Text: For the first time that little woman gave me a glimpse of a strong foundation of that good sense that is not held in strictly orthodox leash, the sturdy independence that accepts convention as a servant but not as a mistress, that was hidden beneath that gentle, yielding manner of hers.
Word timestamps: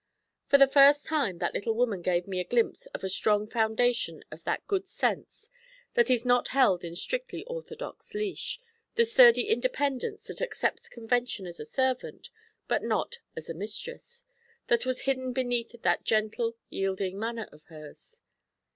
For 0.47 0.57
the 0.57 0.67
first 0.67 1.05
time 1.05 1.37
that 1.37 1.53
little 1.53 1.75
woman 1.75 2.01
gave 2.01 2.25
me 2.27 2.39
a 2.39 2.43
glimpse 2.43 2.87
of 2.87 3.03
a 3.03 3.07
strong 3.07 3.45
foundation 3.47 4.23
of 4.31 4.43
that 4.45 4.65
good 4.65 4.87
sense 4.87 5.51
that 5.93 6.09
is 6.09 6.25
not 6.25 6.47
held 6.47 6.83
in 6.83 6.95
strictly 6.95 7.43
orthodox 7.43 8.15
leash, 8.15 8.59
the 8.95 9.05
sturdy 9.05 9.43
independence 9.43 10.23
that 10.23 10.41
accepts 10.41 10.89
convention 10.89 11.45
as 11.45 11.59
a 11.59 11.65
servant 11.65 12.31
but 12.67 12.81
not 12.81 13.19
as 13.35 13.47
a 13.47 13.53
mistress, 13.53 14.23
that 14.69 14.87
was 14.87 15.01
hidden 15.01 15.33
beneath 15.33 15.79
that 15.83 16.03
gentle, 16.03 16.57
yielding 16.69 17.19
manner 17.19 17.47
of 17.51 17.65
hers. 17.65 18.21